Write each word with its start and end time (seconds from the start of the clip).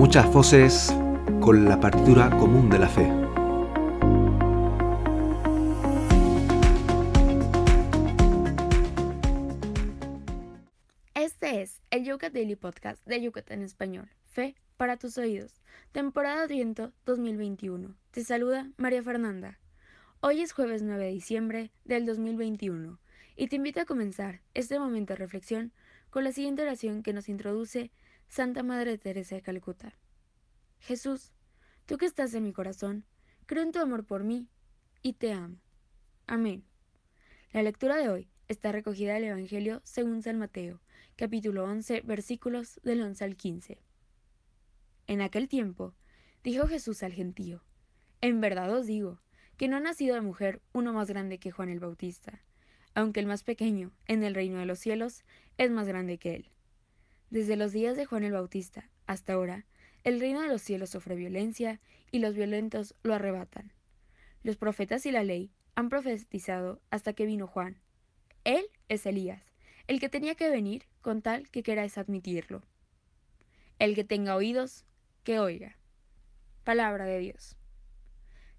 muchas 0.00 0.32
voces 0.32 0.96
con 1.42 1.66
la 1.66 1.78
partitura 1.78 2.30
común 2.30 2.70
de 2.70 2.78
la 2.78 2.88
fe. 2.88 3.06
Este 11.12 11.60
es 11.60 11.82
el 11.90 12.06
Yucat 12.06 12.32
Daily 12.32 12.56
Podcast 12.56 13.06
de 13.06 13.20
Yucat 13.20 13.50
en 13.50 13.60
Español, 13.60 14.08
Fe 14.24 14.56
para 14.78 14.96
tus 14.96 15.18
oídos, 15.18 15.60
temporada 15.92 16.46
viento 16.46 16.94
2021. 17.04 17.94
Te 18.10 18.24
saluda 18.24 18.70
María 18.78 19.02
Fernanda. 19.02 19.58
Hoy 20.20 20.40
es 20.40 20.54
jueves 20.54 20.82
9 20.82 21.04
de 21.04 21.10
diciembre 21.10 21.72
del 21.84 22.06
2021 22.06 22.98
y 23.36 23.48
te 23.48 23.56
invito 23.56 23.82
a 23.82 23.84
comenzar 23.84 24.40
este 24.54 24.78
momento 24.78 25.12
de 25.12 25.18
reflexión 25.18 25.74
con 26.08 26.24
la 26.24 26.32
siguiente 26.32 26.62
oración 26.62 27.02
que 27.02 27.12
nos 27.12 27.28
introduce 27.28 27.90
Santa 28.30 28.62
Madre 28.62 28.96
Teresa 28.96 29.34
de 29.34 29.42
Calcuta. 29.42 29.98
Jesús, 30.78 31.32
tú 31.84 31.98
que 31.98 32.06
estás 32.06 32.32
en 32.32 32.44
mi 32.44 32.52
corazón, 32.52 33.04
creo 33.46 33.64
en 33.64 33.72
tu 33.72 33.80
amor 33.80 34.04
por 34.04 34.22
mí 34.22 34.46
y 35.02 35.14
te 35.14 35.32
amo. 35.32 35.56
Amén. 36.28 36.62
La 37.52 37.64
lectura 37.64 37.96
de 37.96 38.08
hoy 38.08 38.30
está 38.46 38.70
recogida 38.70 39.14
del 39.14 39.24
Evangelio 39.24 39.80
según 39.82 40.22
San 40.22 40.38
Mateo, 40.38 40.80
capítulo 41.16 41.64
11, 41.64 42.02
versículos 42.02 42.78
del 42.84 43.02
11 43.02 43.24
al 43.24 43.36
15. 43.36 43.82
En 45.08 45.22
aquel 45.22 45.48
tiempo, 45.48 45.96
dijo 46.44 46.68
Jesús 46.68 47.02
al 47.02 47.12
gentío, 47.12 47.64
En 48.20 48.40
verdad 48.40 48.72
os 48.72 48.86
digo, 48.86 49.20
que 49.56 49.66
no 49.66 49.76
ha 49.76 49.80
nacido 49.80 50.14
de 50.14 50.20
mujer 50.20 50.62
uno 50.72 50.92
más 50.92 51.08
grande 51.08 51.38
que 51.38 51.50
Juan 51.50 51.68
el 51.68 51.80
Bautista, 51.80 52.44
aunque 52.94 53.18
el 53.18 53.26
más 53.26 53.42
pequeño 53.42 53.90
en 54.06 54.22
el 54.22 54.36
reino 54.36 54.60
de 54.60 54.66
los 54.66 54.78
cielos 54.78 55.24
es 55.58 55.72
más 55.72 55.88
grande 55.88 56.18
que 56.18 56.36
él. 56.36 56.50
Desde 57.30 57.54
los 57.54 57.70
días 57.70 57.96
de 57.96 58.06
Juan 58.06 58.24
el 58.24 58.32
Bautista 58.32 58.90
hasta 59.06 59.34
ahora, 59.34 59.64
el 60.02 60.18
reino 60.18 60.40
de 60.40 60.48
los 60.48 60.62
cielos 60.62 60.90
sufre 60.90 61.14
violencia 61.14 61.80
y 62.10 62.18
los 62.18 62.34
violentos 62.34 62.96
lo 63.04 63.14
arrebatan. 63.14 63.72
Los 64.42 64.56
profetas 64.56 65.06
y 65.06 65.12
la 65.12 65.22
ley 65.22 65.52
han 65.76 65.90
profetizado 65.90 66.80
hasta 66.90 67.12
que 67.12 67.26
vino 67.26 67.46
Juan. 67.46 67.80
Él 68.42 68.66
es 68.88 69.06
Elías, 69.06 69.52
el 69.86 70.00
que 70.00 70.08
tenía 70.08 70.34
que 70.34 70.50
venir 70.50 70.86
con 71.02 71.22
tal 71.22 71.48
que 71.50 71.62
queráis 71.62 71.98
admitirlo. 71.98 72.62
El 73.78 73.94
que 73.94 74.02
tenga 74.02 74.34
oídos, 74.34 74.84
que 75.22 75.38
oiga. 75.38 75.76
Palabra 76.64 77.04
de 77.04 77.20
Dios. 77.20 77.56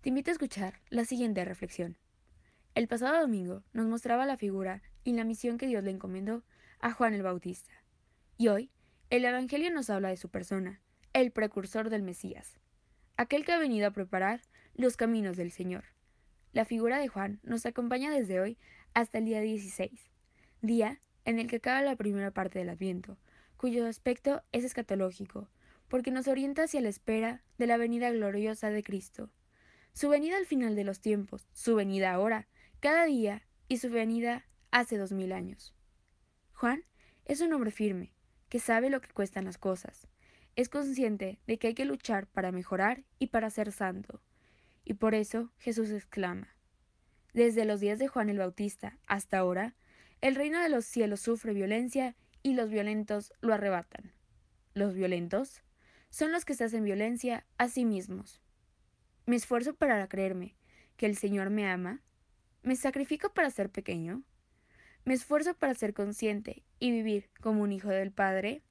Te 0.00 0.10
invito 0.10 0.30
a 0.30 0.32
escuchar 0.32 0.80
la 0.90 1.04
siguiente 1.04 1.44
reflexión. 1.44 1.98
El 2.76 2.86
pasado 2.86 3.20
domingo 3.20 3.64
nos 3.72 3.86
mostraba 3.86 4.26
la 4.26 4.36
figura 4.36 4.80
y 5.02 5.12
la 5.14 5.24
misión 5.24 5.58
que 5.58 5.66
Dios 5.66 5.82
le 5.82 5.90
encomendó 5.90 6.44
a 6.78 6.92
Juan 6.92 7.14
el 7.14 7.24
Bautista. 7.24 7.79
Y 8.40 8.48
hoy, 8.48 8.70
el 9.10 9.26
Evangelio 9.26 9.70
nos 9.70 9.90
habla 9.90 10.08
de 10.08 10.16
su 10.16 10.30
persona, 10.30 10.80
el 11.12 11.30
precursor 11.30 11.90
del 11.90 12.02
Mesías, 12.02 12.58
aquel 13.18 13.44
que 13.44 13.52
ha 13.52 13.58
venido 13.58 13.86
a 13.86 13.90
preparar 13.90 14.40
los 14.72 14.96
caminos 14.96 15.36
del 15.36 15.52
Señor. 15.52 15.84
La 16.54 16.64
figura 16.64 16.96
de 16.96 17.08
Juan 17.08 17.40
nos 17.42 17.66
acompaña 17.66 18.10
desde 18.10 18.40
hoy 18.40 18.56
hasta 18.94 19.18
el 19.18 19.26
día 19.26 19.42
16, 19.42 20.10
día 20.62 21.00
en 21.26 21.38
el 21.38 21.48
que 21.48 21.56
acaba 21.56 21.82
la 21.82 21.96
primera 21.96 22.30
parte 22.30 22.58
del 22.58 22.70
Adviento, 22.70 23.18
cuyo 23.58 23.86
aspecto 23.86 24.42
es 24.52 24.64
escatológico, 24.64 25.50
porque 25.88 26.10
nos 26.10 26.26
orienta 26.26 26.62
hacia 26.62 26.80
la 26.80 26.88
espera 26.88 27.42
de 27.58 27.66
la 27.66 27.76
venida 27.76 28.10
gloriosa 28.10 28.70
de 28.70 28.82
Cristo. 28.82 29.28
Su 29.92 30.08
venida 30.08 30.38
al 30.38 30.46
final 30.46 30.76
de 30.76 30.84
los 30.84 31.02
tiempos, 31.02 31.46
su 31.52 31.74
venida 31.74 32.14
ahora, 32.14 32.48
cada 32.80 33.04
día, 33.04 33.46
y 33.68 33.76
su 33.76 33.90
venida 33.90 34.46
hace 34.70 34.96
dos 34.96 35.12
mil 35.12 35.32
años. 35.32 35.74
Juan 36.54 36.84
es 37.26 37.42
un 37.42 37.52
hombre 37.52 37.70
firme, 37.70 38.14
que 38.50 38.58
sabe 38.58 38.90
lo 38.90 39.00
que 39.00 39.08
cuestan 39.08 39.46
las 39.46 39.56
cosas. 39.56 40.06
Es 40.56 40.68
consciente 40.68 41.38
de 41.46 41.58
que 41.58 41.68
hay 41.68 41.74
que 41.74 41.86
luchar 41.86 42.26
para 42.26 42.52
mejorar 42.52 43.04
y 43.18 43.28
para 43.28 43.48
ser 43.48 43.72
santo. 43.72 44.20
Y 44.84 44.94
por 44.94 45.14
eso 45.14 45.50
Jesús 45.58 45.90
exclama, 45.90 46.54
Desde 47.32 47.64
los 47.64 47.80
días 47.80 47.98
de 47.98 48.08
Juan 48.08 48.28
el 48.28 48.38
Bautista 48.38 48.98
hasta 49.06 49.38
ahora, 49.38 49.74
el 50.20 50.34
reino 50.34 50.60
de 50.60 50.68
los 50.68 50.84
cielos 50.84 51.20
sufre 51.20 51.54
violencia 51.54 52.16
y 52.42 52.54
los 52.54 52.68
violentos 52.68 53.32
lo 53.40 53.54
arrebatan. 53.54 54.12
Los 54.74 54.94
violentos 54.94 55.62
son 56.10 56.32
los 56.32 56.44
que 56.44 56.54
se 56.54 56.64
hacen 56.64 56.84
violencia 56.84 57.46
a 57.56 57.68
sí 57.68 57.84
mismos. 57.84 58.42
Me 59.26 59.36
esfuerzo 59.36 59.74
para 59.74 60.06
creerme 60.08 60.56
que 60.96 61.06
el 61.06 61.16
Señor 61.16 61.50
me 61.50 61.68
ama. 61.68 62.02
Me 62.62 62.74
sacrifico 62.74 63.32
para 63.32 63.50
ser 63.50 63.70
pequeño. 63.70 64.24
Me 65.04 65.14
esfuerzo 65.14 65.54
para 65.54 65.74
ser 65.74 65.94
consciente 65.94 66.62
y 66.78 66.90
vivir 66.90 67.30
como 67.40 67.62
un 67.62 67.72
hijo 67.72 67.88
del 67.88 68.12
Padre. 68.12 68.62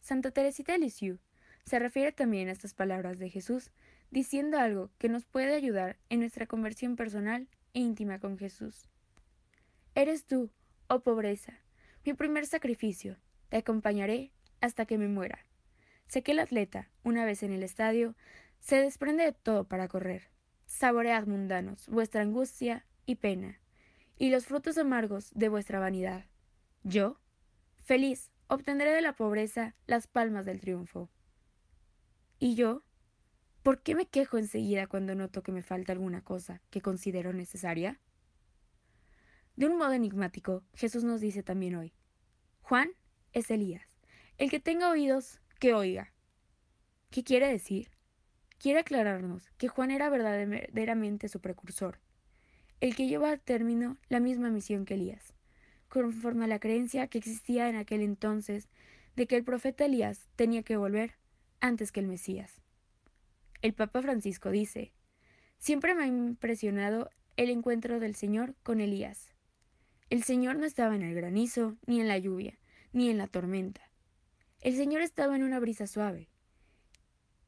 Santa 0.00 0.30
Teresita 0.30 0.72
de 0.72 0.78
Lisieux 0.78 1.20
se 1.64 1.78
refiere 1.78 2.12
también 2.12 2.48
a 2.48 2.52
estas 2.52 2.74
palabras 2.74 3.18
de 3.18 3.30
Jesús, 3.30 3.70
diciendo 4.10 4.58
algo 4.58 4.90
que 4.98 5.08
nos 5.08 5.24
puede 5.24 5.54
ayudar 5.54 5.96
en 6.10 6.20
nuestra 6.20 6.46
conversión 6.46 6.96
personal 6.96 7.48
e 7.72 7.80
íntima 7.80 8.18
con 8.18 8.38
Jesús. 8.38 8.86
Eres 9.94 10.26
tú, 10.26 10.50
oh 10.88 11.00
pobreza, 11.00 11.54
mi 12.04 12.12
primer 12.12 12.46
sacrificio, 12.46 13.16
te 13.48 13.56
acompañaré 13.56 14.30
hasta 14.60 14.84
que 14.84 14.98
me 14.98 15.08
muera. 15.08 15.38
Sé 16.06 16.22
que 16.22 16.32
el 16.32 16.38
atleta, 16.38 16.90
una 17.02 17.24
vez 17.24 17.42
en 17.42 17.52
el 17.52 17.62
estadio, 17.62 18.14
se 18.60 18.76
desprende 18.76 19.24
de 19.24 19.32
todo 19.32 19.64
para 19.64 19.88
correr. 19.88 20.28
Saboread 20.66 21.26
mundanos 21.26 21.88
vuestra 21.88 22.22
angustia 22.22 22.84
y 23.06 23.16
pena, 23.16 23.60
y 24.16 24.30
los 24.30 24.46
frutos 24.46 24.78
amargos 24.78 25.30
de 25.34 25.48
vuestra 25.48 25.80
vanidad. 25.80 26.26
Yo, 26.82 27.18
feliz, 27.78 28.30
obtendré 28.46 28.92
de 28.92 29.00
la 29.00 29.16
pobreza 29.16 29.74
las 29.86 30.06
palmas 30.06 30.46
del 30.46 30.60
triunfo. 30.60 31.10
¿Y 32.38 32.54
yo? 32.54 32.82
¿Por 33.62 33.82
qué 33.82 33.94
me 33.94 34.06
quejo 34.06 34.36
enseguida 34.36 34.86
cuando 34.86 35.14
noto 35.14 35.42
que 35.42 35.52
me 35.52 35.62
falta 35.62 35.92
alguna 35.92 36.22
cosa 36.22 36.60
que 36.70 36.82
considero 36.82 37.32
necesaria? 37.32 37.98
De 39.56 39.66
un 39.66 39.78
modo 39.78 39.92
enigmático, 39.92 40.64
Jesús 40.74 41.04
nos 41.04 41.20
dice 41.20 41.42
también 41.42 41.76
hoy, 41.76 41.94
Juan 42.60 42.90
es 43.32 43.50
Elías, 43.50 43.88
el 44.36 44.50
que 44.50 44.60
tenga 44.60 44.90
oídos, 44.90 45.40
que 45.60 45.74
oiga. 45.74 46.12
¿Qué 47.10 47.22
quiere 47.22 47.48
decir? 47.48 47.90
Quiere 48.58 48.80
aclararnos 48.80 49.48
que 49.56 49.68
Juan 49.68 49.90
era 49.90 50.10
verdaderamente 50.10 51.28
su 51.28 51.40
precursor, 51.40 52.00
el 52.84 52.94
que 52.94 53.06
lleva 53.06 53.30
a 53.30 53.38
término 53.38 53.96
la 54.10 54.20
misma 54.20 54.50
misión 54.50 54.84
que 54.84 54.92
Elías, 54.92 55.32
conforme 55.88 56.44
a 56.44 56.48
la 56.48 56.58
creencia 56.58 57.06
que 57.06 57.16
existía 57.16 57.70
en 57.70 57.76
aquel 57.76 58.02
entonces 58.02 58.68
de 59.16 59.26
que 59.26 59.36
el 59.36 59.42
profeta 59.42 59.86
Elías 59.86 60.28
tenía 60.36 60.62
que 60.64 60.76
volver 60.76 61.14
antes 61.60 61.92
que 61.92 62.00
el 62.00 62.08
Mesías. 62.08 62.60
El 63.62 63.72
Papa 63.72 64.02
Francisco 64.02 64.50
dice, 64.50 64.92
siempre 65.56 65.94
me 65.94 66.02
ha 66.02 66.06
impresionado 66.08 67.08
el 67.38 67.48
encuentro 67.48 68.00
del 68.00 68.14
Señor 68.14 68.54
con 68.62 68.82
Elías. 68.82 69.32
El 70.10 70.22
Señor 70.22 70.56
no 70.56 70.66
estaba 70.66 70.94
en 70.94 71.04
el 71.04 71.14
granizo, 71.14 71.78
ni 71.86 72.02
en 72.02 72.08
la 72.08 72.18
lluvia, 72.18 72.58
ni 72.92 73.08
en 73.08 73.16
la 73.16 73.28
tormenta. 73.28 73.80
El 74.60 74.76
Señor 74.76 75.00
estaba 75.00 75.36
en 75.36 75.42
una 75.42 75.58
brisa 75.58 75.86
suave. 75.86 76.28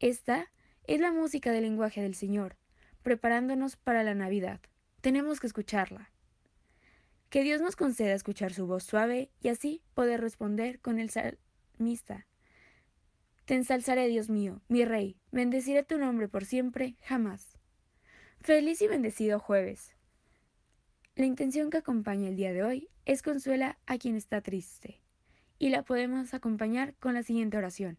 Esta 0.00 0.50
es 0.88 0.98
la 0.98 1.12
música 1.12 1.52
del 1.52 1.62
lenguaje 1.62 2.02
del 2.02 2.16
Señor, 2.16 2.56
preparándonos 3.04 3.76
para 3.76 4.02
la 4.02 4.16
Navidad. 4.16 4.60
Tenemos 5.00 5.40
que 5.40 5.46
escucharla. 5.46 6.10
Que 7.30 7.42
Dios 7.42 7.60
nos 7.60 7.76
conceda 7.76 8.12
escuchar 8.12 8.52
su 8.52 8.66
voz 8.66 8.84
suave 8.84 9.30
y 9.40 9.48
así 9.48 9.82
poder 9.94 10.20
responder 10.20 10.80
con 10.80 10.98
el 10.98 11.10
salmista. 11.10 12.26
Te 13.46 13.54
ensalzaré, 13.54 14.08
Dios 14.08 14.28
mío, 14.28 14.60
mi 14.68 14.84
Rey, 14.84 15.16
bendeciré 15.32 15.82
tu 15.82 15.98
nombre 15.98 16.28
por 16.28 16.44
siempre, 16.44 16.96
jamás. 17.02 17.58
Feliz 18.40 18.82
y 18.82 18.88
bendecido 18.88 19.38
jueves. 19.38 19.94
La 21.16 21.24
intención 21.24 21.70
que 21.70 21.78
acompaña 21.78 22.28
el 22.28 22.36
día 22.36 22.52
de 22.52 22.62
hoy 22.62 22.88
es 23.04 23.22
consuela 23.22 23.78
a 23.86 23.98
quien 23.98 24.16
está 24.16 24.40
triste, 24.40 25.00
y 25.58 25.70
la 25.70 25.82
podemos 25.82 26.32
acompañar 26.34 26.94
con 26.96 27.14
la 27.14 27.22
siguiente 27.22 27.56
oración. 27.56 27.98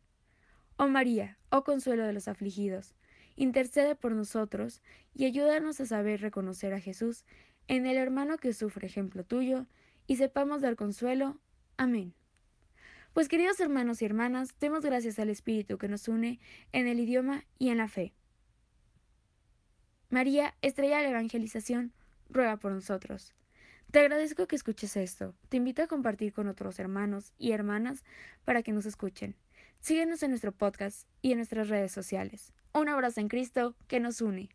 Oh 0.77 0.87
María, 0.87 1.37
oh 1.49 1.63
consuelo 1.63 2.05
de 2.05 2.13
los 2.13 2.27
afligidos, 2.27 2.95
intercede 3.43 3.95
por 3.95 4.11
nosotros 4.11 4.81
y 5.15 5.25
ayúdanos 5.25 5.81
a 5.81 5.85
saber 5.85 6.21
reconocer 6.21 6.73
a 6.73 6.79
Jesús 6.79 7.25
en 7.67 7.87
el 7.87 7.97
hermano 7.97 8.37
que 8.37 8.53
sufre 8.53 8.87
ejemplo 8.87 9.23
tuyo, 9.23 9.65
y 10.07 10.17
sepamos 10.17 10.61
dar 10.61 10.75
consuelo. 10.75 11.39
Amén. 11.77 12.13
Pues 13.13 13.29
queridos 13.29 13.59
hermanos 13.59 14.01
y 14.01 14.05
hermanas, 14.05 14.55
demos 14.59 14.83
gracias 14.83 15.19
al 15.19 15.29
Espíritu 15.29 15.77
que 15.77 15.87
nos 15.87 16.07
une 16.07 16.39
en 16.71 16.87
el 16.87 16.99
idioma 16.99 17.45
y 17.57 17.69
en 17.69 17.77
la 17.77 17.87
fe. 17.87 18.13
María, 20.09 20.53
estrella 20.61 20.97
de 20.97 21.03
la 21.03 21.09
evangelización, 21.11 21.93
ruega 22.29 22.57
por 22.57 22.73
nosotros. 22.73 23.33
Te 23.91 23.99
agradezco 23.99 24.47
que 24.47 24.55
escuches 24.55 24.97
esto. 24.97 25.33
Te 25.49 25.57
invito 25.57 25.81
a 25.81 25.87
compartir 25.87 26.33
con 26.33 26.47
otros 26.47 26.79
hermanos 26.79 27.33
y 27.37 27.53
hermanas 27.53 28.03
para 28.45 28.63
que 28.63 28.71
nos 28.71 28.85
escuchen. 28.85 29.35
Síguenos 29.81 30.21
en 30.21 30.29
nuestro 30.29 30.51
podcast 30.51 31.07
y 31.23 31.31
en 31.31 31.39
nuestras 31.39 31.67
redes 31.67 31.91
sociales. 31.91 32.53
Un 32.71 32.87
abrazo 32.87 33.19
en 33.19 33.29
Cristo 33.29 33.75
que 33.87 33.99
nos 33.99 34.21
une. 34.21 34.49